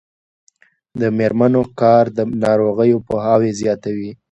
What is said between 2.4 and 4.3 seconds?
ناروغیو پوهاوی زیاتوي.